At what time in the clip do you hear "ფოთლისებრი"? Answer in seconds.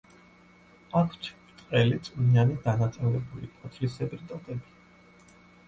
3.61-4.23